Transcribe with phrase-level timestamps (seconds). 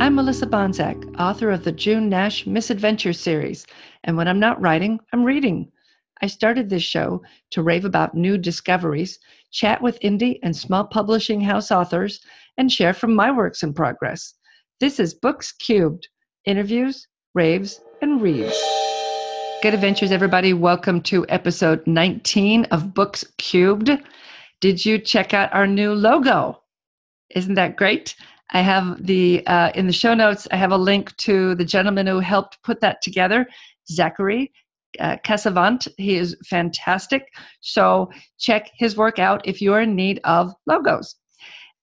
[0.00, 3.66] I'm Melissa Banczak, author of the June Nash Misadventure series,
[4.04, 5.72] and when I'm not writing, I'm reading.
[6.22, 7.20] I started this show
[7.50, 9.18] to rave about new discoveries,
[9.50, 12.20] chat with indie and small publishing house authors,
[12.56, 14.34] and share from my works in progress.
[14.78, 16.06] This is Books Cubed
[16.44, 18.56] interviews, raves, and reads.
[19.62, 20.54] Good adventures, everybody.
[20.54, 23.90] Welcome to episode 19 of Books Cubed.
[24.60, 26.62] Did you check out our new logo?
[27.34, 28.14] Isn't that great?
[28.50, 30.48] I have the uh, in the show notes.
[30.50, 33.46] I have a link to the gentleman who helped put that together,
[33.90, 34.52] Zachary
[35.00, 35.88] uh, Casavant.
[35.96, 37.28] He is fantastic.
[37.60, 41.16] So check his work out if you're in need of logos.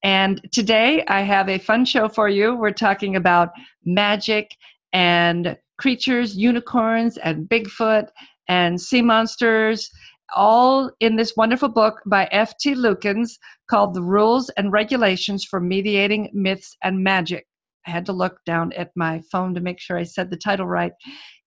[0.04, 2.56] And today I have a fun show for you.
[2.56, 3.50] We're talking about
[3.86, 4.52] magic
[4.94, 8.08] and creatures, unicorns and Bigfoot
[8.48, 9.90] and sea monsters
[10.34, 12.76] all in this wonderful book by F.T.
[12.76, 13.32] Lukens
[13.70, 17.46] called The Rules and Regulations for Mediating Myths and Magic.
[17.88, 20.66] I had to look down at my phone to make sure I said the title
[20.66, 20.92] right.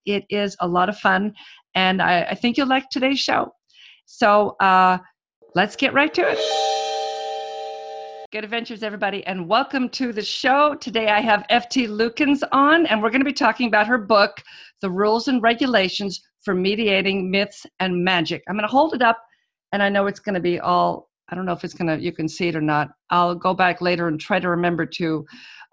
[0.07, 1.35] It is a lot of fun,
[1.75, 3.53] and I, I think you'll like today's show.
[4.07, 4.99] So uh,
[5.55, 6.39] let's get right to it.
[8.31, 10.75] Good adventures, everybody, and welcome to the show.
[10.75, 14.43] Today I have FT Lukens on, and we're going to be talking about her book,
[14.83, 18.43] The Rules and Regulations for mediating myths and magic.
[18.49, 19.19] I'm going to hold it up,
[19.73, 21.09] and I know it's going to be all.
[21.31, 22.03] I don't know if it's going to.
[22.03, 22.89] You can see it or not.
[23.11, 25.27] I'll go back later and try to remember to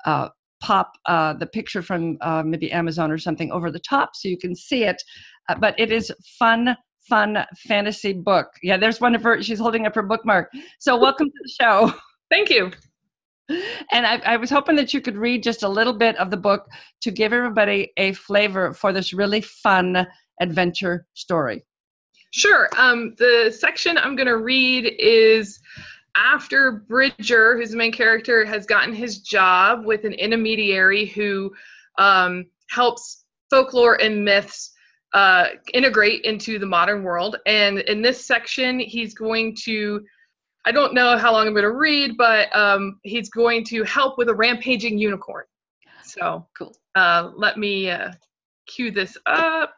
[0.05, 0.29] uh,
[0.61, 4.37] pop uh, the picture from uh, maybe Amazon or something over the top so you
[4.37, 5.01] can see it.
[5.49, 6.75] Uh, but it is fun,
[7.07, 8.47] fun fantasy book.
[8.63, 9.41] Yeah, there's one of her.
[9.43, 10.51] She's holding up her bookmark.
[10.79, 11.93] So welcome to the show.
[12.31, 12.71] Thank you.
[13.91, 16.37] And I, I, was hoping that you could read just a little bit of the
[16.37, 16.65] book
[17.01, 20.07] to give everybody a flavor for this really fun
[20.39, 21.65] adventure story?
[22.31, 22.69] Sure.
[22.77, 25.59] Um, the section I'm going to read is
[26.15, 31.53] after Bridger, who's the main character, has gotten his job with an intermediary who
[31.97, 34.71] um, helps folklore and myths
[35.13, 37.37] uh, integrate into the modern world.
[37.45, 40.05] And in this section, he's going to,
[40.65, 44.17] I don't know how long I'm going to read, but um, he's going to help
[44.17, 45.45] with a rampaging unicorn.
[46.03, 46.75] So cool.
[46.95, 48.11] Uh, let me uh,
[48.67, 49.73] cue this up.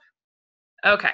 [0.87, 1.09] Okay.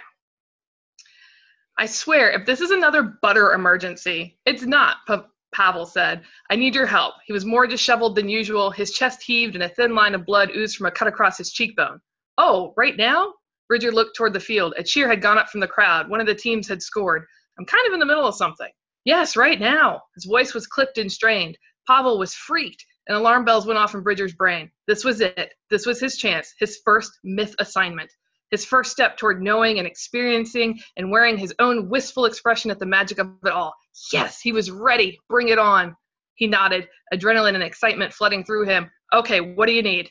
[1.79, 6.21] I swear, if this is another butter emergency, it's not, pa- Pavel said.
[6.51, 7.15] I need your help.
[7.25, 8.69] He was more disheveled than usual.
[8.69, 11.51] His chest heaved and a thin line of blood oozed from a cut across his
[11.51, 11.99] cheekbone.
[12.37, 13.33] Oh, right now?
[13.67, 14.75] Bridger looked toward the field.
[14.77, 16.09] A cheer had gone up from the crowd.
[16.09, 17.25] One of the teams had scored.
[17.57, 18.69] I'm kind of in the middle of something.
[19.05, 20.01] Yes, right now.
[20.13, 21.57] His voice was clipped and strained.
[21.87, 24.71] Pavel was freaked, and alarm bells went off in Bridger's brain.
[24.87, 25.53] This was it.
[25.69, 28.11] This was his chance, his first myth assignment
[28.53, 32.85] his first step toward knowing and experiencing and wearing his own wistful expression at the
[32.85, 33.73] magic of it all.
[34.11, 35.19] Yes, he was ready.
[35.27, 35.95] Bring it on.
[36.35, 38.91] He nodded, adrenaline and excitement flooding through him.
[39.11, 40.09] Okay, what do you need?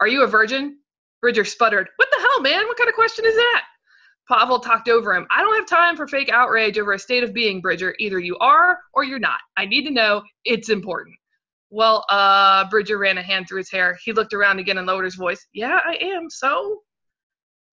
[0.00, 0.78] Are you a virgin?
[1.22, 1.88] Bridger sputtered.
[1.94, 2.66] What the hell, man?
[2.66, 3.62] What kind of question is that?
[4.28, 5.26] Pavel talked over him.
[5.30, 7.94] I don't have time for fake outrage over a state of being, Bridger.
[8.00, 9.38] Either you are or you're not.
[9.56, 10.22] I need to know.
[10.44, 11.14] It's important.
[11.70, 13.96] Well, uh, Bridger ran a hand through his hair.
[14.04, 15.46] He looked around again and lowered his voice.
[15.52, 16.28] Yeah, I am.
[16.28, 16.80] So?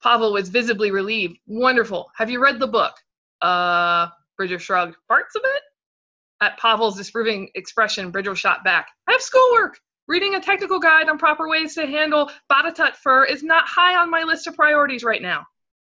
[0.04, 1.38] Pavel was visibly relieved.
[1.48, 2.12] Wonderful.
[2.16, 2.94] Have you read the book?
[3.42, 4.96] Uh, Bridger shrugged.
[5.08, 5.62] Parts of it?
[6.42, 8.90] At Pavel's disapproving expression, Bridger shot back.
[9.08, 9.80] I have schoolwork.
[10.10, 14.12] Reading a technical guide on proper ways to handle Batatat fur is not high on
[14.12, 15.46] my list of priorities right now.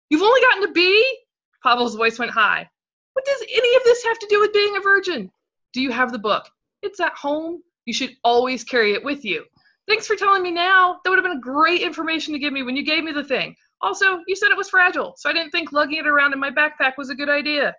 [0.08, 1.18] You've only gotten to B?
[1.62, 2.66] Pavel's voice went high.
[3.12, 5.30] What does any of this have to do with being a virgin?
[5.74, 6.48] Do you have the book?
[6.80, 7.62] It's at home.
[7.84, 9.44] You should always carry it with you.
[9.86, 11.00] Thanks for telling me now.
[11.04, 13.54] That would have been great information to give me when you gave me the thing.
[13.82, 16.50] Also, you said it was fragile, so I didn't think lugging it around in my
[16.50, 17.74] backpack was a good idea.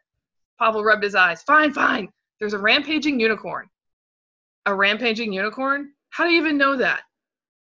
[0.59, 1.43] Pavel rubbed his eyes.
[1.43, 2.09] Fine, fine.
[2.39, 3.67] There's a rampaging unicorn.
[4.65, 5.91] A rampaging unicorn?
[6.09, 7.01] How do you even know that?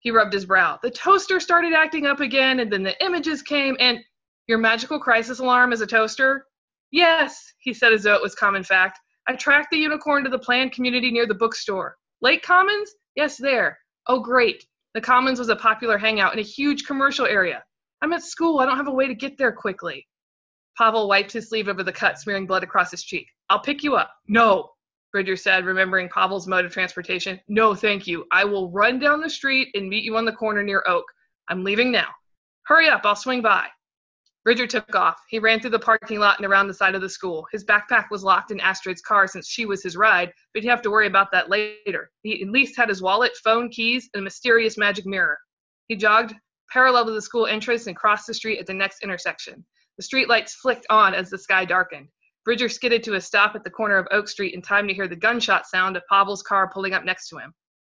[0.00, 0.78] He rubbed his brow.
[0.82, 4.00] The toaster started acting up again, and then the images came, and
[4.46, 6.46] your magical crisis alarm is a toaster?
[6.90, 8.98] Yes, he said as though it was common fact.
[9.26, 11.96] I tracked the unicorn to the planned community near the bookstore.
[12.20, 12.90] Lake Commons?
[13.16, 13.78] Yes, there.
[14.06, 14.64] Oh, great.
[14.92, 17.64] The Commons was a popular hangout in a huge commercial area.
[18.04, 18.60] I'm at school.
[18.60, 20.06] I don't have a way to get there quickly.
[20.76, 23.26] Pavel wiped his sleeve over the cut, smearing blood across his cheek.
[23.48, 24.10] I'll pick you up.
[24.28, 24.68] No,
[25.10, 27.40] Bridger said, remembering Pavel's mode of transportation.
[27.48, 28.26] No, thank you.
[28.30, 31.06] I will run down the street and meet you on the corner near Oak.
[31.48, 32.08] I'm leaving now.
[32.66, 33.68] Hurry up, I'll swing by.
[34.44, 35.16] Bridger took off.
[35.30, 37.46] He ran through the parking lot and around the side of the school.
[37.52, 40.82] His backpack was locked in Astrid's car since she was his ride, but he'd have
[40.82, 42.10] to worry about that later.
[42.22, 45.38] He at least had his wallet, phone, keys, and a mysterious magic mirror.
[45.88, 46.34] He jogged
[46.70, 49.64] parallel to the school entrance and crossed the street at the next intersection.
[49.96, 52.08] The street lights flicked on as the sky darkened.
[52.44, 55.08] Bridger skidded to a stop at the corner of Oak Street in time to hear
[55.08, 57.54] the gunshot sound of Pavel's car pulling up next to him.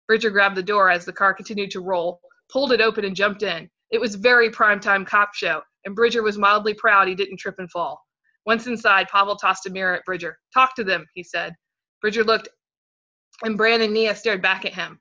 [0.08, 3.44] Bridger grabbed the door as the car continued to roll, pulled it open, and jumped
[3.44, 3.70] in.
[3.92, 7.70] It was very primetime cop show, and Bridger was mildly proud he didn't trip and
[7.70, 8.02] fall.
[8.46, 10.38] Once inside, Pavel tossed a mirror at Bridger.
[10.54, 11.54] Talk to them, he said.
[12.02, 12.48] Bridger looked,
[13.44, 15.00] and Bran and Nia stared back at him.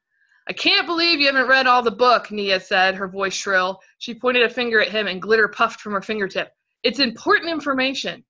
[0.49, 3.81] I can't believe you haven't read all the book, Nia said, her voice shrill.
[3.99, 6.51] She pointed a finger at him, and glitter puffed from her fingertip.
[6.85, 8.25] It's important information.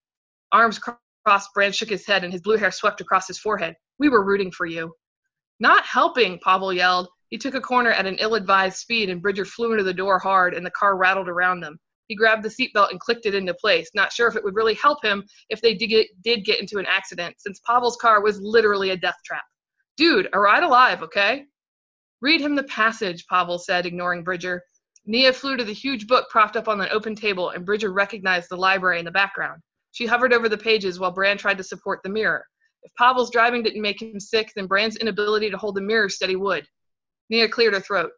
[0.51, 3.75] Arms crossed, Bran shook his head, and his blue hair swept across his forehead.
[3.99, 4.93] We were rooting for you.
[5.59, 7.07] Not helping, Pavel yelled.
[7.29, 10.17] He took a corner at an ill advised speed, and Bridger flew into the door
[10.17, 11.77] hard, and the car rattled around them.
[12.07, 14.75] He grabbed the seatbelt and clicked it into place, not sure if it would really
[14.75, 18.39] help him if they did get, did get into an accident, since Pavel's car was
[18.41, 19.43] literally a death trap.
[19.97, 21.45] Dude, a ride alive, okay?
[22.21, 24.63] Read him the passage, Pavel said, ignoring Bridger.
[25.05, 28.49] Nia flew to the huge book propped up on an open table, and Bridger recognized
[28.49, 29.61] the library in the background.
[29.91, 32.45] She hovered over the pages while Bran tried to support the mirror.
[32.83, 36.35] If Pavel's driving didn't make him sick, then Bran's inability to hold the mirror steady
[36.35, 36.67] would.
[37.29, 38.11] Nia cleared her throat.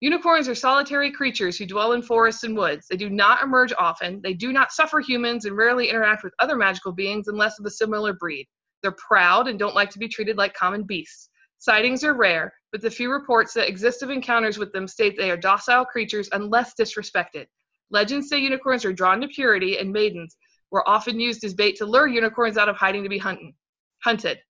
[0.00, 2.86] Unicorns are solitary creatures who dwell in forests and woods.
[2.88, 4.20] They do not emerge often.
[4.20, 7.70] They do not suffer humans and rarely interact with other magical beings unless of a
[7.70, 8.48] similar breed.
[8.82, 11.28] They're proud and don't like to be treated like common beasts.
[11.62, 15.30] Sightings are rare, but the few reports that exist of encounters with them state they
[15.30, 17.46] are docile creatures unless disrespected.
[17.92, 20.36] Legends say unicorns are drawn to purity, and maidens
[20.72, 23.54] were often used as bait to lure unicorns out of hiding to be hunting,
[24.02, 24.40] hunted.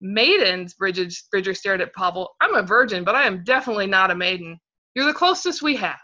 [0.00, 2.30] Maidens, Bridger stared at Pavel.
[2.40, 4.56] I'm a virgin, but I am definitely not a maiden.
[4.94, 5.98] You're the closest we have.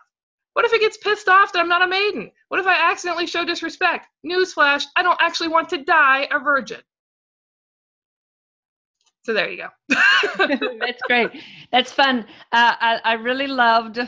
[0.55, 2.33] What if it gets pissed off that I'm not a maiden?
[2.49, 4.09] What if I accidentally show disrespect?
[4.27, 6.81] Newsflash, I don't actually want to die a virgin.
[9.23, 9.69] So there you go.
[10.81, 11.31] That's great.
[11.71, 12.21] That's fun.
[12.53, 14.01] Uh, I, I really loved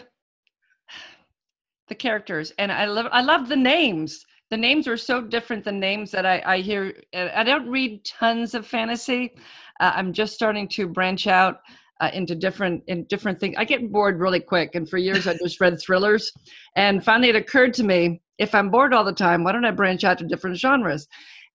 [1.88, 4.24] the characters and I love I love the names.
[4.50, 6.94] The names were so different than names that I, I hear.
[7.14, 9.32] I don't read tons of fantasy.
[9.78, 11.60] Uh, I'm just starting to branch out
[12.00, 13.54] uh, into different in different things.
[13.58, 16.32] I get bored really quick, and for years I just read thrillers.
[16.76, 19.70] And finally, it occurred to me: if I'm bored all the time, why don't I
[19.70, 21.06] branch out to different genres?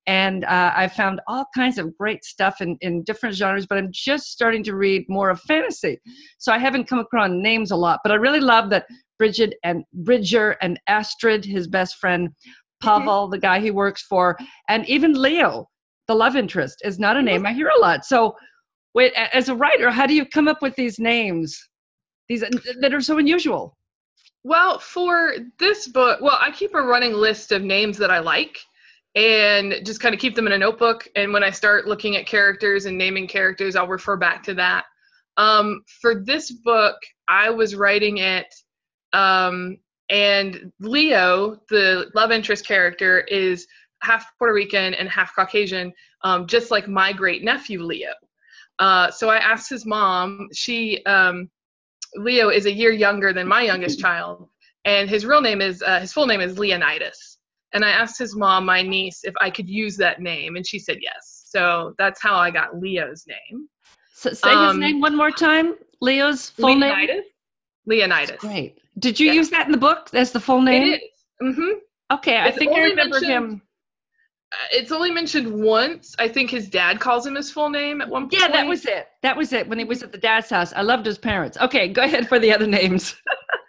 [0.08, 3.90] And uh, I found all kinds of great stuff in, in different genres, but I'm
[3.92, 6.00] just starting to read more of fantasy.
[6.38, 8.86] So I haven't come across names a lot, but I really love that
[9.18, 12.88] Bridget and Bridger and Astrid, his best friend, mm-hmm.
[12.88, 13.32] Pavel, mm-hmm.
[13.32, 14.38] the guy he works for,
[14.70, 15.68] and even Leo,
[16.08, 18.06] the love interest, is not a name I hear a lot.
[18.06, 18.36] So
[18.96, 21.62] Wait, as a writer, how do you come up with these names,
[22.30, 22.46] these
[22.80, 23.78] that are so unusual?
[24.46, 28.58] Well, for this book, well, I keep a running list of names that I like
[29.16, 31.08] and just kind of keep them in a notebook.
[31.16, 34.86] And when I start looking at characters and naming characters, I'll refer back to that.
[35.38, 36.96] Um, for this book,
[37.28, 38.54] I was writing it,
[39.14, 39.78] um,
[40.10, 43.66] and Leo, the love interest character, is
[44.02, 45.92] half Puerto Rican and half Caucasian,
[46.24, 48.12] um, just like my great nephew Leo.
[48.80, 50.48] Uh, so I asked his mom.
[50.54, 51.50] She um,
[52.16, 54.50] Leo is a year younger than my youngest child,
[54.84, 57.35] and his real name is uh, his full name is Leonidas.
[57.76, 60.80] And I asked his mom, my niece, if I could use that name, and she
[60.80, 61.46] said yes.
[61.48, 63.68] So that's how I got Leo's name.
[64.14, 65.76] So say um, his name one more time.
[66.02, 67.16] Leo's full Leonidas?
[67.16, 67.24] name.
[67.86, 68.30] Leonidas.
[68.32, 68.80] That's great.
[68.98, 70.94] Did you use that in the book as the full name?
[70.94, 71.10] It is.
[71.44, 71.80] Mm-hmm.
[72.14, 73.62] Okay, I think I remember him
[74.72, 76.16] it's only mentioned once.
[76.20, 78.42] I think his dad calls him his full name at one point.
[78.42, 79.08] Yeah, that was it.
[79.22, 80.74] That was it when he was at the dad's house.
[80.74, 81.58] I loved his parents.
[81.60, 83.16] Okay, go ahead for the other names.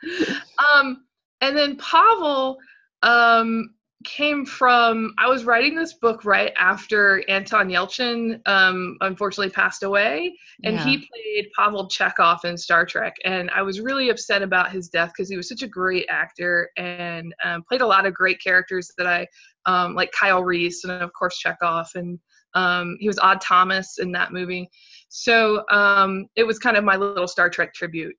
[0.75, 1.05] um,
[1.41, 2.59] and then Pavel
[3.03, 3.75] um,
[4.07, 5.13] came from.
[5.19, 10.35] I was writing this book right after Anton Yelchin um, unfortunately passed away,
[10.65, 10.85] and yeah.
[10.85, 13.15] he played Pavel Chekov in Star Trek.
[13.25, 16.71] And I was really upset about his death because he was such a great actor
[16.79, 19.27] and um, played a lot of great characters that I
[19.67, 22.19] um, like Kyle Reese and of course Chekov, and
[22.55, 24.71] um, he was Odd Thomas in that movie.
[25.09, 28.15] So um, it was kind of my little Star Trek tribute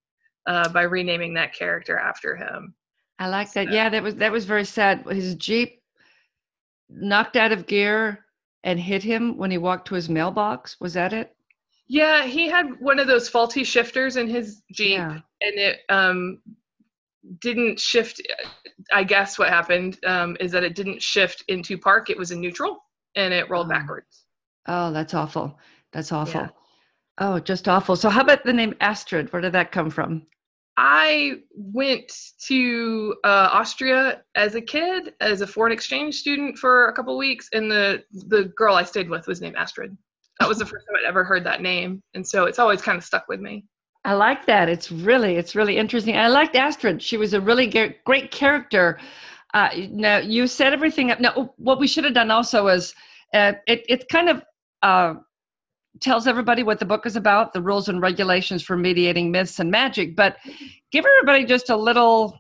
[0.46, 2.76] uh, by renaming that character after him.
[3.20, 3.72] I like that.
[3.72, 5.06] Yeah, that was that was very sad.
[5.10, 5.77] His Jeep
[6.90, 8.26] knocked out of gear
[8.64, 10.78] and hit him when he walked to his mailbox.
[10.80, 11.36] Was that it?
[11.88, 15.20] Yeah, he had one of those faulty shifters in his Jeep, yeah.
[15.42, 16.42] and it um,
[17.40, 18.22] didn't shift.
[18.92, 22.10] I guess what happened um, is that it didn't shift into park.
[22.10, 22.84] It was in neutral,
[23.16, 23.70] and it rolled oh.
[23.70, 24.26] backwards.
[24.68, 25.58] Oh, that's awful.
[25.94, 26.42] That's awful.
[26.42, 26.50] Yeah.
[27.20, 27.96] Oh, just awful.
[27.96, 29.32] So, how about the name Astrid?
[29.32, 30.28] Where did that come from?
[30.78, 32.12] I went
[32.48, 37.50] to uh, Austria as a kid, as a foreign exchange student for a couple weeks,
[37.52, 39.98] and the the girl I stayed with was named Astrid.
[40.40, 42.96] That was the first time I'd ever heard that name, and so it's always kind
[42.98, 43.66] of stuck with me.
[44.06, 44.70] I like that.
[44.70, 46.16] It's really it's really interesting.
[46.16, 47.02] I liked Astrid.
[47.02, 47.68] She was a really
[48.06, 49.00] great character.
[49.56, 51.20] Uh, now you set everything up.
[51.20, 52.94] Now what we should have done also is
[53.34, 54.44] uh, it it's kind of
[54.84, 55.16] uh,
[56.02, 59.72] tells everybody what the book is about, the rules and regulations for mediating myths and
[59.72, 60.38] magic, but
[60.92, 62.40] give everybody just a little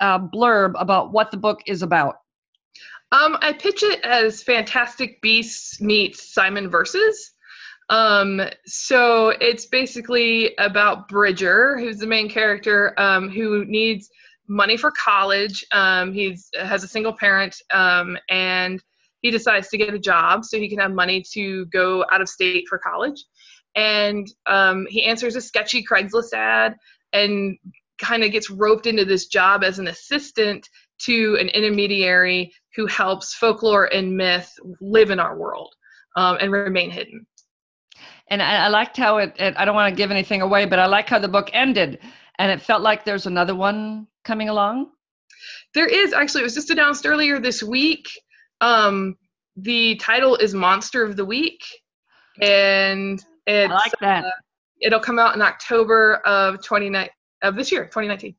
[0.00, 2.16] uh, blurb about what the book is about.
[3.10, 7.32] Um, I pitch it as Fantastic Beasts meets Simon Versus.
[7.90, 14.10] Um, so it's basically about Bridger, who's the main character, um, who needs
[14.46, 15.64] money for college.
[15.72, 18.82] Um, he's has a single parent, um, and
[19.20, 22.28] he decides to get a job so he can have money to go out of
[22.28, 23.24] state for college.
[23.74, 26.74] And um, he answers a sketchy Craigslist ad
[27.12, 27.56] and
[27.98, 30.68] kind of gets roped into this job as an assistant
[31.00, 35.74] to an intermediary who helps folklore and myth live in our world
[36.16, 37.26] um, and remain hidden.
[38.30, 40.78] And I, I liked how it, it I don't want to give anything away, but
[40.78, 41.98] I like how the book ended.
[42.38, 44.90] And it felt like there's another one coming along.
[45.74, 48.08] There is actually, it was just announced earlier this week.
[48.60, 49.16] Um,
[49.56, 51.64] the title is Monster of the Week.
[52.40, 54.24] And it's, I like that.
[54.24, 54.30] Uh,
[54.80, 57.08] it'll come out in October of 29
[57.42, 58.34] of this year, 2019.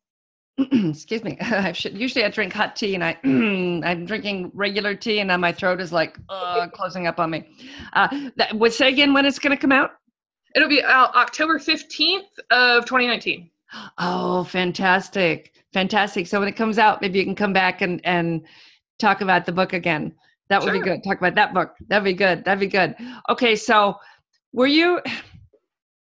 [0.89, 5.19] excuse me i should usually i drink hot tea and i i'm drinking regular tea
[5.19, 7.47] and now my throat is like uh, closing up on me
[7.93, 9.91] uh that would say again when it's going to come out
[10.55, 13.49] it'll be out october 15th of 2019
[13.99, 18.41] oh fantastic fantastic so when it comes out maybe you can come back and and
[18.99, 20.13] talk about the book again
[20.49, 20.73] that would sure.
[20.73, 22.95] be good talk about that book that'd be good that'd be good
[23.29, 23.95] okay so
[24.53, 25.01] were you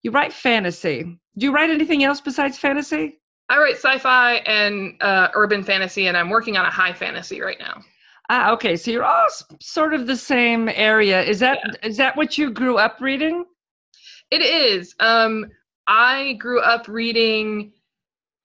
[0.02, 1.02] you write fantasy
[1.36, 6.16] do you write anything else besides fantasy I write sci-fi and uh, urban fantasy, and
[6.16, 7.80] I'm working on a high fantasy right now.
[8.28, 8.76] Ah, okay.
[8.76, 9.28] So you're all
[9.60, 11.22] sort of the same area.
[11.22, 11.88] Is that yeah.
[11.88, 13.44] is that what you grew up reading?
[14.32, 14.96] It is.
[14.98, 15.46] Um,
[15.86, 17.72] I grew up reading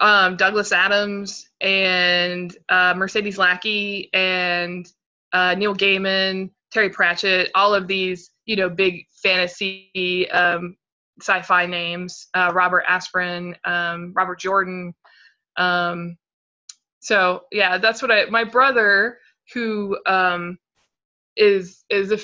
[0.01, 4.91] um, Douglas Adams and uh, Mercedes Lackey and
[5.31, 10.75] uh, Neil Gaiman, Terry Pratchett, all of these, you know, big fantasy um,
[11.20, 14.93] sci-fi names, uh, Robert Asprin, um, Robert Jordan.
[15.55, 16.17] Um,
[17.00, 18.25] so yeah, that's what I.
[18.25, 19.20] My brother,
[19.53, 20.58] who um,
[21.38, 22.20] is is a,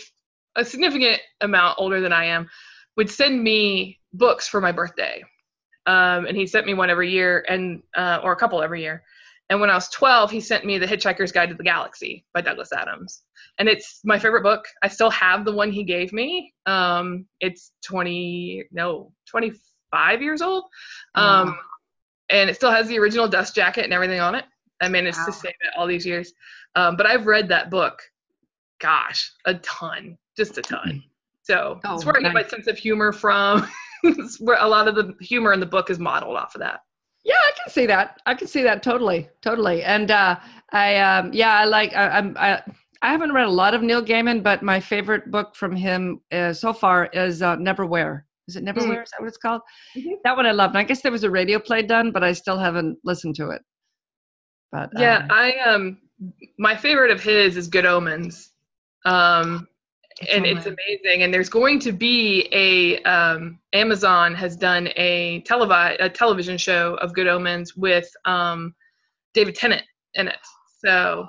[0.60, 2.48] a significant amount older than I am,
[2.96, 5.24] would send me books for my birthday,
[5.88, 9.04] um, and he sent me one every year, and uh, or a couple every year.
[9.50, 12.42] And when I was 12, he sent me The Hitchhiker's Guide to the Galaxy by
[12.42, 13.22] Douglas Adams.
[13.60, 14.66] And it's my favorite book.
[14.84, 16.54] I still have the one he gave me.
[16.66, 20.66] Um, it's 20, no, 25 years old.
[21.16, 21.58] Um,
[22.30, 24.44] And it still has the original dust jacket and everything on it.
[24.82, 25.28] I managed wow.
[25.28, 26.34] to save it all these years.
[26.76, 28.02] Um, but I've read that book,
[28.80, 31.04] gosh, a ton, just a ton.
[31.44, 33.66] So oh, that's where I get my sense of humor from.
[34.40, 36.82] where a lot of the humor in the book is modeled off of that.
[37.24, 38.22] Yeah, I can see that.
[38.26, 39.84] I can see that totally, totally.
[39.84, 40.38] And uh,
[40.72, 41.94] I, um, yeah, I like.
[41.94, 42.38] I, I'm.
[42.38, 42.62] I,
[43.02, 46.52] I haven't read a lot of Neil Gaiman, but my favorite book from him uh,
[46.52, 48.24] so far is uh, Neverwhere.
[48.48, 48.76] Is it Neverwhere?
[48.76, 49.04] Mm-hmm.
[49.04, 49.62] Is that what it's called?
[49.96, 50.14] Mm-hmm.
[50.24, 50.72] That one I loved.
[50.72, 53.50] And I guess there was a radio play done, but I still haven't listened to
[53.50, 53.62] it.
[54.72, 55.98] But yeah, um, I um,
[56.58, 58.52] my favorite of his is Good Omens.
[59.06, 59.68] Um,
[60.30, 61.24] and it's amazing.
[61.24, 66.96] And there's going to be a um, Amazon has done a televi- a television show
[66.96, 68.74] of Good Omens with um,
[69.34, 69.84] David Tennant
[70.16, 70.40] in it.
[70.84, 71.28] So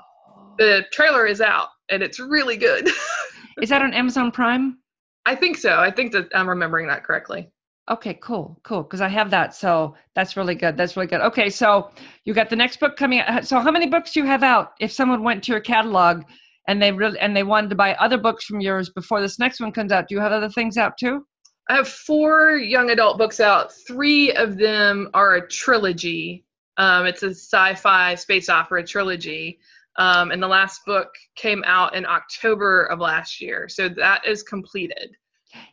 [0.58, 2.88] the trailer is out and it's really good.
[3.62, 4.78] is that on Amazon Prime?
[5.26, 5.78] I think so.
[5.78, 7.50] I think that I'm remembering that correctly.
[7.90, 8.82] Okay, cool, cool.
[8.82, 10.76] Because I have that, so that's really good.
[10.76, 11.20] That's really good.
[11.22, 11.90] Okay, so
[12.24, 13.46] you got the next book coming out.
[13.46, 14.74] So how many books do you have out?
[14.78, 16.24] If someone went to your catalog
[16.68, 19.58] and they really and they wanted to buy other books from yours before this next
[19.58, 20.06] one comes out.
[20.06, 21.26] Do you have other things out too?
[21.68, 23.72] I have four young adult books out.
[23.86, 26.44] Three of them are a trilogy.
[26.76, 29.58] Um, it's a sci-fi space opera trilogy.
[29.96, 33.68] Um, and the last book came out in October of last year.
[33.68, 35.10] So that is completed.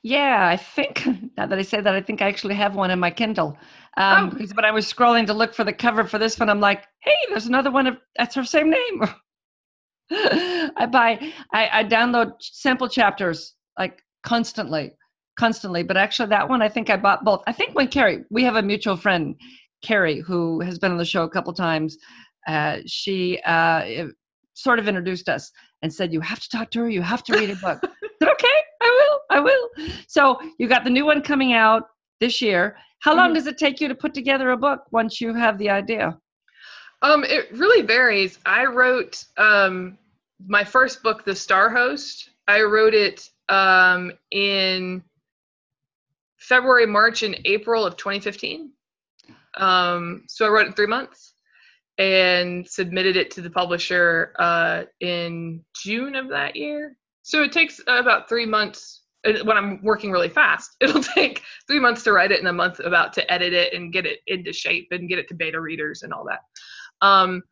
[0.02, 1.06] Yeah, I think
[1.38, 3.58] now that I say that, I think I actually have one in my Kindle.
[3.98, 4.34] Um, oh.
[4.34, 6.86] Because when I was scrolling to look for the cover for this one, I'm like,
[7.02, 9.04] hey, there's another one of that's her same name.
[10.12, 14.94] I buy, I, I download sample chapters like constantly,
[15.38, 15.84] constantly.
[15.84, 17.44] But actually, that one I think I bought both.
[17.48, 19.36] I think when Carrie, we have a mutual friend,
[19.84, 21.98] Carrie, who has been on the show a couple times.
[22.48, 24.08] Uh, she uh,
[24.54, 26.90] sort of introduced us and said, "You have to talk to her.
[26.90, 27.80] You have to read her book."
[28.22, 29.38] said, "Okay, I will.
[29.38, 29.70] I will."
[30.08, 31.84] So you got the new one coming out
[32.20, 32.78] this year.
[33.00, 33.36] How long mm-hmm.
[33.36, 36.18] does it take you to put together a book once you have the idea?
[37.06, 38.40] Um, it really varies.
[38.48, 39.96] I wrote um,
[40.48, 42.32] my first book, The Star Host.
[42.48, 45.04] I wrote it um, in
[46.38, 48.72] February, March, and April of 2015.
[49.58, 51.34] Um, so I wrote it three months
[52.00, 56.98] and submitted it to the publisher uh, in June of that year.
[57.22, 59.04] So it takes about three months
[59.44, 60.76] when I'm working really fast.
[60.82, 63.94] It'll take three months to write it and a month about to edit it and
[63.94, 66.40] get it into shape and get it to beta readers and all that.
[67.02, 67.44] Um,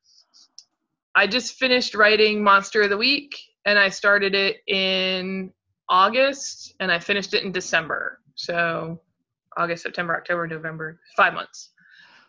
[1.15, 3.35] I just finished writing Monster of the Week
[3.65, 5.51] and I started it in
[5.89, 8.19] August and I finished it in December.
[8.35, 8.99] So
[9.55, 11.69] August, September, October, November, five months.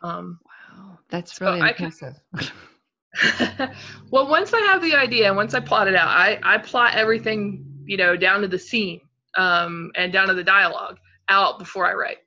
[0.02, 2.20] Um, wow, that's really so impressive.
[4.10, 7.64] well, once I have the idea, once I plot it out, I, I plot everything,
[7.86, 9.00] you know, down to the scene
[9.36, 12.18] um, and down to the dialogue out before I write.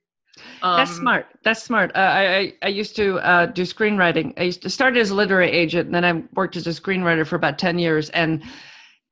[0.61, 1.27] Um, That's smart.
[1.43, 1.91] That's smart.
[1.95, 4.33] Uh, I, I used to uh, do screenwriting.
[4.37, 7.25] I used to start as a literary agent, and then I worked as a screenwriter
[7.25, 8.09] for about ten years.
[8.11, 8.43] And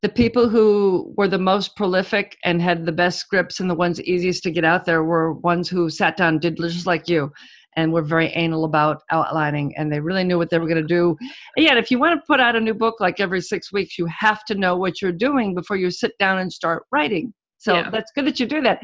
[0.01, 4.01] the people who were the most prolific and had the best scripts and the ones
[4.01, 7.31] easiest to get out there were ones who sat down, did just like you,
[7.75, 10.87] and were very anal about outlining and they really knew what they were going to
[10.87, 11.15] do.
[11.57, 13.97] And yet, if you want to put out a new book like every six weeks,
[13.97, 17.33] you have to know what you're doing before you sit down and start writing.
[17.57, 17.89] So yeah.
[17.89, 18.81] that's good that you do that.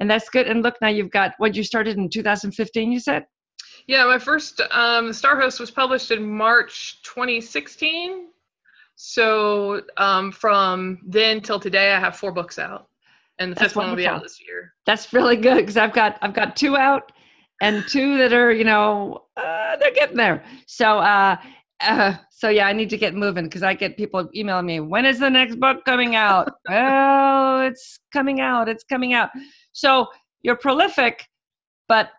[0.00, 0.46] And that's good.
[0.46, 3.26] And look, now you've got what you started in 2015, you said?
[3.86, 8.28] Yeah, my first um, Star Host was published in March 2016.
[8.96, 12.88] So um, from then till today, I have four books out,
[13.38, 13.82] and the That's fifth wonderful.
[13.82, 14.74] one will be out this year.
[14.84, 17.10] That's really good because I've got I've got two out,
[17.62, 20.44] and two that are you know uh, they're getting there.
[20.66, 21.36] So uh,
[21.80, 24.80] uh, so yeah, I need to get moving because I get people emailing me.
[24.80, 26.52] When is the next book coming out?
[26.68, 28.68] well, it's coming out.
[28.68, 29.30] It's coming out.
[29.72, 30.06] So
[30.42, 31.26] you're prolific,
[31.88, 32.10] but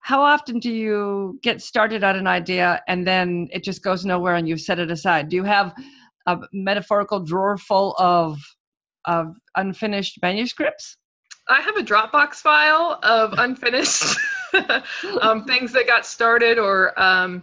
[0.00, 4.34] how often do you get started on an idea and then it just goes nowhere
[4.34, 5.28] and you set it aside?
[5.28, 5.72] Do you have
[6.26, 8.38] a metaphorical drawer full of
[9.06, 10.96] of unfinished manuscripts?
[11.48, 14.16] I have a Dropbox file of unfinished
[15.20, 17.42] um, things that got started or um,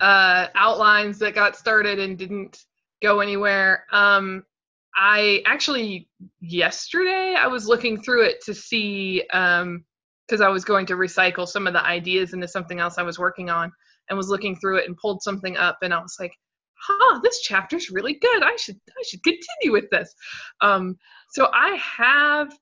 [0.00, 2.64] uh, outlines that got started and didn't
[3.02, 3.84] go anywhere.
[3.92, 4.44] Um,
[4.96, 6.08] I actually
[6.40, 9.60] yesterday I was looking through it to see because
[10.40, 13.18] um, I was going to recycle some of the ideas into something else I was
[13.18, 13.70] working on
[14.08, 16.32] and was looking through it and pulled something up and I was like,
[16.80, 18.42] huh, this chapter's really good.
[18.42, 20.14] I should I should continue with this.
[20.60, 20.96] Um,
[21.30, 22.52] so I have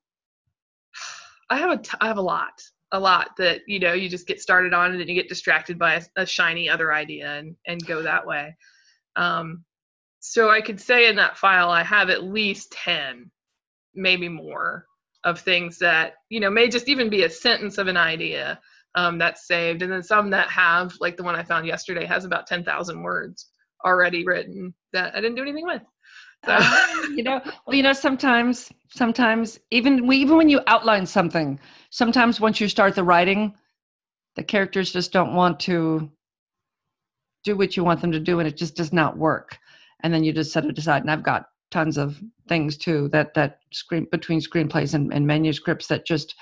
[1.49, 4.27] I have a t- I have a lot a lot that you know you just
[4.27, 7.55] get started on and then you get distracted by a, a shiny other idea and
[7.67, 8.55] and go that way.
[9.15, 9.63] Um,
[10.31, 13.29] so I could say in that file I have at least ten,
[13.93, 14.85] maybe more,
[15.23, 18.59] of things that you know may just even be a sentence of an idea
[18.95, 22.25] um, that's saved, and then some that have like the one I found yesterday has
[22.25, 23.49] about ten thousand words
[23.83, 25.81] already written that I didn't do anything with.
[26.45, 26.55] So.
[26.59, 31.59] Uh, you know, well, you know, sometimes, sometimes even even when you outline something,
[31.89, 33.53] sometimes once you start the writing,
[34.35, 36.09] the characters just don't want to
[37.43, 39.57] do what you want them to do, and it just does not work.
[40.03, 41.01] And then you just set it aside.
[41.01, 45.87] And I've got tons of things too that that screen between screenplays and, and manuscripts
[45.87, 46.35] that just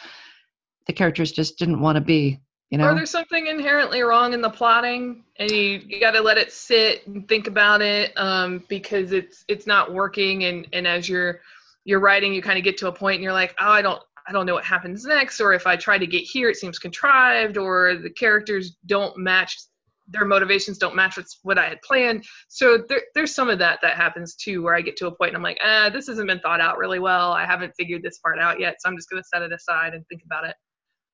[0.85, 2.39] the characters just didn't want to be
[2.73, 2.89] you know?
[2.89, 6.51] Or there's something inherently wrong in the plotting, and you, you got to let it
[6.51, 10.45] sit and think about it um, because it's it's not working.
[10.45, 11.41] And, and as you're
[11.85, 14.01] you're writing, you kind of get to a point and you're like, oh, I don't
[14.27, 16.79] I don't know what happens next, or if I try to get here, it seems
[16.79, 19.59] contrived, or the characters don't match
[20.07, 22.25] their motivations don't match with what I had planned.
[22.49, 25.29] So there, there's some of that that happens too, where I get to a point
[25.29, 27.31] and I'm like, ah, this hasn't been thought out really well.
[27.31, 30.05] I haven't figured this part out yet, so I'm just gonna set it aside and
[30.07, 30.55] think about it.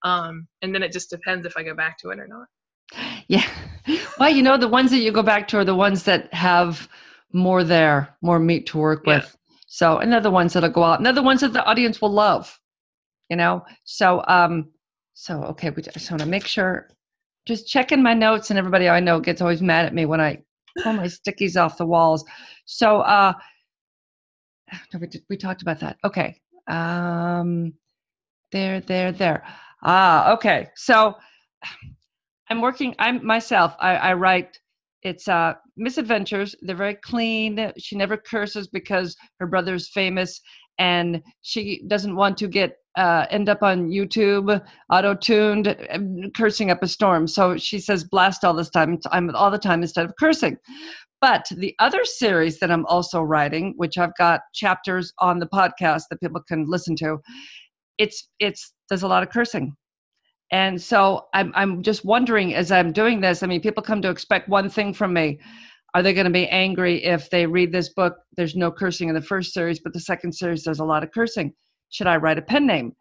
[0.04, 2.48] Um, and then it just depends if I go back to it or not.
[3.28, 3.48] Yeah.
[4.20, 6.90] Well, you know, the ones that you go back to are the ones that have
[7.32, 9.24] more there, more meat to work with.
[9.24, 9.56] Yeah.
[9.68, 12.02] So, and they're the ones that'll go out, and they're the ones that the audience
[12.02, 12.60] will love.
[13.30, 14.72] You know, so um,
[15.14, 16.90] so okay, we just want to make sure,
[17.50, 20.38] just checking my notes, and everybody I know gets always mad at me when I
[20.84, 22.24] pull my stickies off the walls.
[22.66, 23.34] So, uh,
[25.30, 25.98] we talked about that.
[26.04, 27.74] Okay, um,
[28.52, 29.44] there, there, there.
[29.84, 30.68] Ah, okay.
[30.76, 31.16] So
[32.50, 32.94] I'm working.
[33.00, 33.76] I'm myself.
[33.80, 34.60] I, I write.
[35.02, 36.56] It's uh, misadventures.
[36.62, 37.72] They're very clean.
[37.80, 40.40] She never curses because her brother's famous,
[40.78, 45.76] and she doesn't want to get uh, end up on YouTube, auto tuned,
[46.36, 47.28] cursing up a storm.
[47.28, 49.00] So she says blast all this time.
[49.12, 50.58] I'm all the time instead of cursing.
[51.22, 56.04] But the other series that I'm also writing, which I've got chapters on the podcast
[56.10, 57.20] that people can listen to,
[57.98, 59.76] it's it's there's a lot of cursing
[60.52, 64.10] and so I'm, I'm just wondering as i'm doing this i mean people come to
[64.10, 65.40] expect one thing from me
[65.94, 69.16] are they going to be angry if they read this book there's no cursing in
[69.16, 71.54] the first series but the second series there's a lot of cursing
[71.90, 72.94] should i write a pen name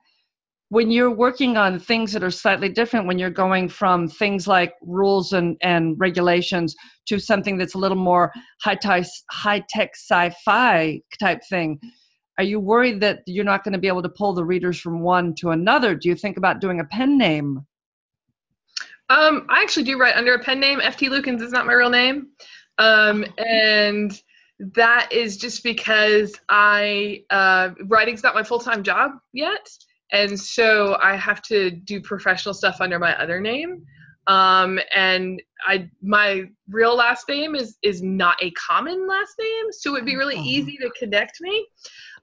[0.71, 4.75] when you're working on things that are slightly different when you're going from things like
[4.83, 8.31] rules and, and regulations to something that's a little more
[8.63, 11.81] high, tech high tech sci-fi type thing
[12.39, 15.01] are you worried that you're not going to be able to pull the readers from
[15.01, 15.97] one to another?
[15.97, 17.67] Do you think about doing a pen name?
[19.11, 20.79] Um, I actually do write under a pen name.
[20.79, 22.29] FT Lukens is not my real name.
[22.79, 24.23] Um, and
[24.75, 29.69] that is just because I uh, writing's not my full time job yet,
[30.13, 33.85] and so I have to do professional stuff under my other name.
[34.27, 39.95] Um, and I my real last name is is not a common last name, so
[39.95, 40.45] it'd be really oh.
[40.45, 41.67] easy to connect me.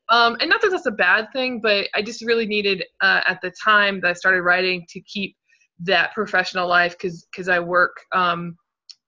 [0.10, 3.42] Um, and not that that's a bad thing, but I just really needed uh, at
[3.42, 5.36] the time that I started writing to keep
[5.80, 8.56] that professional life because because I work um,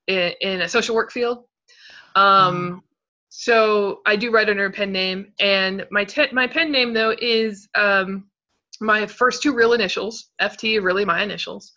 [0.07, 1.43] in, in a social work field.
[2.15, 2.86] Um, mm.
[3.39, 7.15] So I do write under a pen name, and my te- my pen name though
[7.21, 8.31] is um,
[8.81, 10.31] my first two real initials.
[10.41, 11.71] FT really my initials,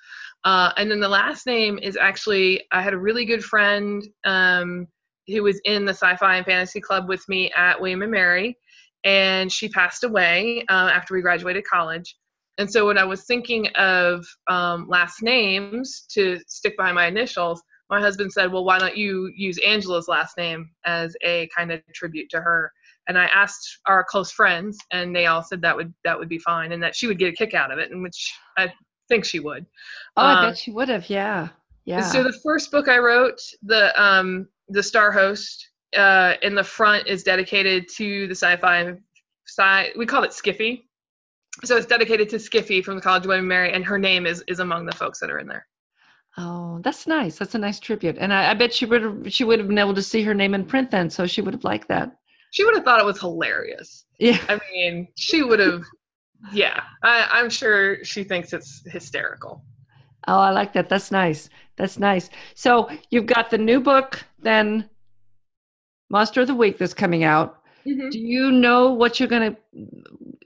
[0.45, 4.89] uh, and then the last name is actually I had a really good friend um,
[5.27, 8.57] who was in the sci-fi and fantasy club with me at William and Mary,
[9.05, 12.17] and she passed away uh, after we graduated college.
[12.57, 17.63] And so when I was thinking of um, last names to stick behind my initials,
[17.91, 21.81] my husband said, "Well, why don't you use Angela's last name as a kind of
[21.93, 22.73] tribute to her?"
[23.09, 26.39] And I asked our close friends, and they all said that would that would be
[26.39, 28.73] fine, and that she would get a kick out of it, and which I
[29.09, 29.67] think she would.
[30.17, 31.11] Oh, I bet um, she would have.
[31.11, 31.49] Yeah,
[31.85, 32.01] yeah.
[32.01, 37.07] So the first book I wrote, the um, the Star Host, uh, in the front
[37.09, 38.95] is dedicated to the sci-fi
[39.47, 39.91] sci.
[39.99, 40.85] We call it Skiffy.
[41.65, 44.45] So it's dedicated to Skiffy from the College of William Mary, and her name is
[44.47, 45.67] is among the folks that are in there.
[46.39, 47.39] Oh, that's nice.
[47.39, 49.79] That's a nice tribute, and I, I bet she would have she would have been
[49.79, 52.17] able to see her name in print then, so she would have liked that.
[52.53, 54.07] She would have thought it was hilarious.
[54.19, 55.83] Yeah, I mean, she would have.
[56.53, 59.65] yeah, I, I'm sure she thinks it's hysterical.
[60.29, 60.89] Oh, I like that.
[60.89, 61.49] That's nice.
[61.77, 62.31] That's nice.
[62.55, 64.89] So you've got the new book, then
[66.11, 67.63] Monster of the Week that's coming out.
[67.87, 68.11] Mm-hmm.
[68.11, 69.57] Do you know what you're gonna?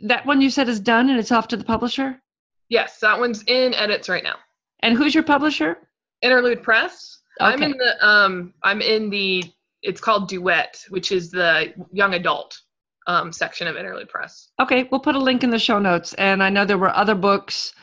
[0.03, 2.20] That one you said is done and it's off to the publisher.
[2.68, 4.37] Yes, that one's in edits right now.
[4.81, 5.79] And who's your publisher?
[6.23, 7.21] Interlude Press.
[7.41, 7.53] Okay.
[7.53, 9.45] I'm in the um I'm in the
[9.83, 12.59] it's called Duet, which is the young adult
[13.07, 14.51] um, section of Interlude Press.
[14.61, 16.15] Okay, we'll put a link in the show notes.
[16.15, 17.75] And I know there were other books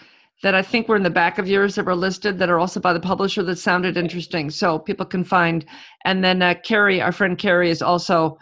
[0.43, 2.80] that I think were in the back of yours that were listed that are also
[2.80, 4.49] by the publisher that sounded interesting.
[4.49, 5.65] So people can find.
[6.06, 8.38] And then uh, Carrie, our friend Carrie, is also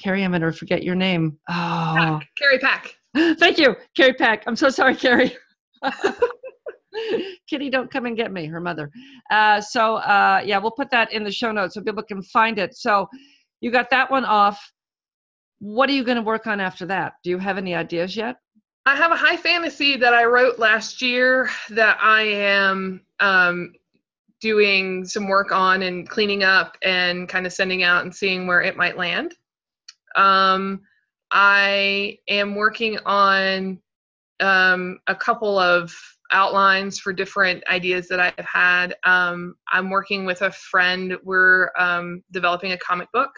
[0.00, 0.24] Carrie.
[0.24, 1.38] I'm going to forget your name.
[1.48, 2.28] Oh, Pack.
[2.36, 2.96] Carrie Pack.
[3.38, 4.42] Thank you, Carrie Pack.
[4.48, 5.36] I'm so sorry, Carrie.
[7.48, 8.90] Kitty, don't come and get me, her mother.
[9.30, 12.58] Uh, so, uh, yeah, we'll put that in the show notes so people can find
[12.58, 12.76] it.
[12.76, 13.08] So,
[13.60, 14.60] you got that one off.
[15.58, 17.14] What are you going to work on after that?
[17.22, 18.36] Do you have any ideas yet?
[18.86, 23.72] I have a high fantasy that I wrote last year that I am um,
[24.42, 28.60] doing some work on and cleaning up and kind of sending out and seeing where
[28.60, 29.34] it might land.
[30.16, 30.82] Um,
[31.30, 33.80] I am working on
[34.40, 35.94] um, a couple of
[36.32, 38.94] outlines for different ideas that I've had.
[39.04, 41.16] Um, I'm working with a friend.
[41.22, 43.30] We're um, developing a comic book.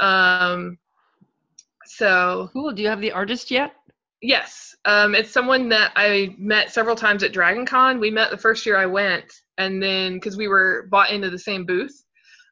[0.00, 0.78] Um,
[1.86, 2.72] so cool.
[2.72, 3.72] Do you have the artist yet?
[4.22, 4.74] Yes.
[4.84, 8.00] Um, it's someone that I met several times at Dragon Con.
[8.00, 11.38] We met the first year I went, and then because we were bought into the
[11.38, 12.02] same booth.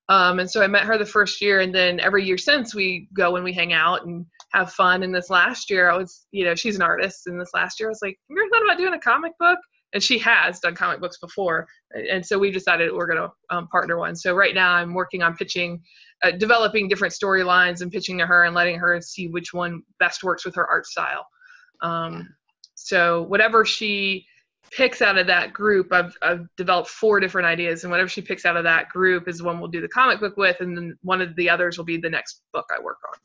[0.09, 3.09] Um, and so I met her the first year, and then every year since we
[3.15, 5.03] go and we hang out and have fun.
[5.03, 7.27] And this last year, I was, you know, she's an artist.
[7.27, 9.33] And this last year, I was like, have you ever thought about doing a comic
[9.39, 9.59] book?
[9.93, 11.67] And she has done comic books before.
[12.11, 14.17] And so we decided we're going to um, partner one.
[14.17, 15.81] So right now, I'm working on pitching,
[16.23, 20.25] uh, developing different storylines and pitching to her and letting her see which one best
[20.25, 21.27] works with her art style.
[21.83, 22.29] Um,
[22.75, 24.27] so whatever she
[24.73, 28.45] picks out of that group, I've, I've developed four different ideas, and whatever she picks
[28.45, 30.99] out of that group is the one we'll do the comic book with, and then
[31.03, 33.19] one of the others will be the next book I work on.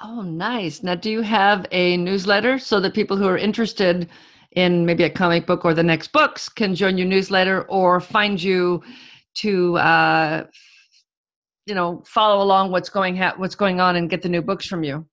[0.00, 0.82] Oh, nice.
[0.82, 4.08] Now, do you have a newsletter so that people who are interested
[4.52, 8.42] in maybe a comic book or the next books can join your newsletter or find
[8.42, 8.82] you
[9.34, 10.44] to, uh,
[11.66, 14.66] you know, follow along what's going ha- what's going on and get the new books
[14.66, 15.06] from you?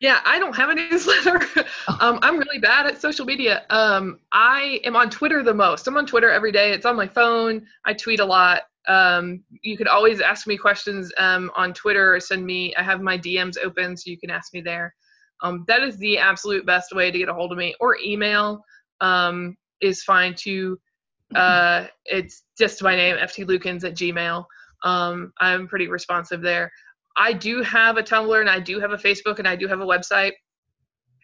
[0.00, 1.40] Yeah, I don't have a newsletter.
[1.88, 1.98] Oh.
[2.00, 3.64] um, I'm really bad at social media.
[3.70, 5.86] Um, I am on Twitter the most.
[5.86, 6.72] I'm on Twitter every day.
[6.72, 7.66] It's on my phone.
[7.84, 12.20] I tweet a lot um, you could always ask me questions um, on Twitter or
[12.20, 12.74] send me.
[12.76, 14.94] I have my DMs open, so you can ask me there.
[15.42, 17.74] Um, that is the absolute best way to get a hold of me.
[17.80, 18.64] Or email
[19.00, 20.78] um, is fine too.
[21.34, 24.44] Uh, it's just my name, ftlukens at gmail.
[24.84, 26.70] Um, I'm pretty responsive there.
[27.16, 29.80] I do have a Tumblr and I do have a Facebook and I do have
[29.80, 30.32] a website.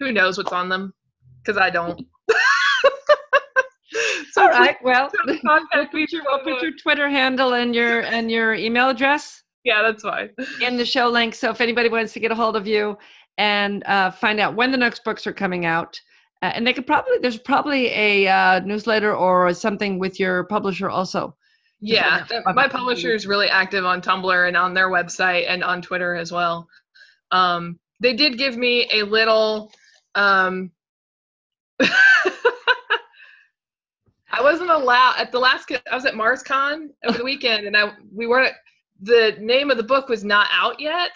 [0.00, 0.92] Who knows what's on them?
[1.44, 2.00] Because I don't.
[4.40, 4.76] All right.
[4.82, 5.10] Well,
[5.46, 9.42] I'll put, your, I'll put your Twitter handle and your and your email address.
[9.64, 10.30] Yeah, that's fine.
[10.62, 11.34] In the show link.
[11.34, 12.96] So if anybody wants to get a hold of you,
[13.36, 16.00] and uh, find out when the next books are coming out.
[16.42, 20.88] Uh, and they could probably there's probably a uh, newsletter or something with your publisher
[20.88, 21.36] also.
[21.82, 22.24] Yeah,
[22.54, 26.30] my publisher is really active on Tumblr and on their website and on Twitter as
[26.30, 26.68] well.
[27.30, 29.72] Um, they did give me a little.
[30.14, 30.70] Um,
[34.32, 35.70] I wasn't allowed at the last.
[35.90, 38.54] I was at MarsCon over the weekend, and I we weren't.
[39.02, 41.12] The name of the book was not out yet,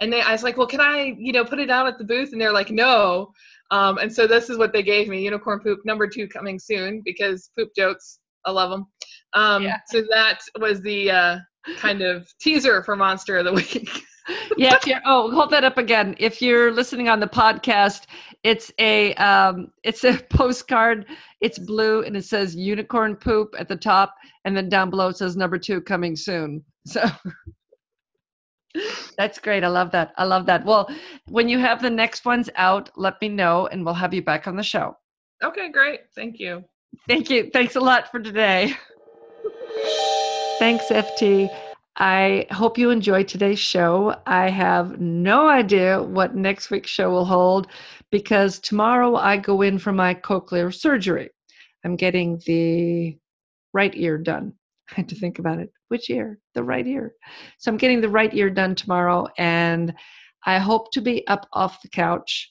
[0.00, 0.20] and they.
[0.20, 2.40] I was like, "Well, can I, you know, put it out at the booth?" And
[2.40, 3.32] they're like, "No."
[3.70, 7.02] Um, and so this is what they gave me: Unicorn Poop number two coming soon
[7.04, 8.18] because poop jokes.
[8.44, 8.86] I love them.
[9.34, 9.78] Um, yeah.
[9.88, 11.38] So that was the uh,
[11.76, 13.90] kind of teaser for Monster of the Week.
[14.56, 14.76] yeah.
[14.76, 16.14] If you're, oh, hold that up again.
[16.18, 18.06] If you're listening on the podcast,
[18.42, 21.06] it's a um, it's a postcard.
[21.40, 25.16] It's blue and it says unicorn poop at the top, and then down below it
[25.16, 26.64] says number two coming soon.
[26.86, 27.02] So.
[29.18, 29.64] That's great.
[29.64, 30.12] I love that.
[30.16, 30.64] I love that.
[30.64, 30.88] Well,
[31.26, 34.46] when you have the next ones out, let me know and we'll have you back
[34.46, 34.96] on the show.
[35.42, 36.02] Okay, great.
[36.14, 36.64] Thank you.
[37.08, 37.50] Thank you.
[37.52, 38.74] Thanks a lot for today.
[40.58, 41.48] Thanks, FT.
[42.00, 44.16] I hope you enjoyed today's show.
[44.26, 47.66] I have no idea what next week's show will hold
[48.10, 51.28] because tomorrow I go in for my cochlear surgery.
[51.84, 53.18] I'm getting the
[53.74, 54.54] right ear done.
[54.90, 55.70] I had to think about it.
[55.88, 56.38] Which ear?
[56.54, 57.12] The right ear.
[57.58, 59.92] So I'm getting the right ear done tomorrow, and
[60.46, 62.50] I hope to be up off the couch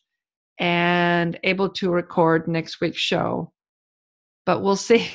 [0.60, 3.52] and able to record next week's show.
[4.46, 5.10] But we'll see.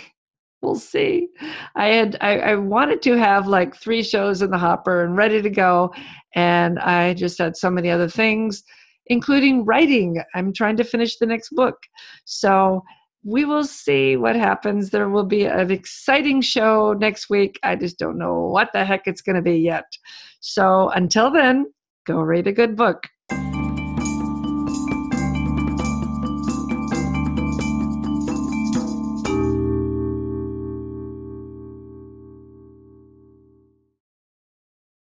[0.65, 1.29] We'll see.
[1.77, 5.43] I had I, I, wanted to have like three shows in the hopper and ready
[5.43, 5.93] to go,
[6.35, 8.63] and I just had so many other things,
[9.07, 10.23] including writing.
[10.35, 11.77] I'm trying to finish the next book,
[12.25, 12.83] so
[13.25, 14.91] we will see what happens.
[14.91, 17.59] There will be an exciting show next week.
[17.63, 19.87] I just don't know what the heck it's going to be yet.
[20.41, 21.73] So until then,
[22.07, 23.09] go read a good book.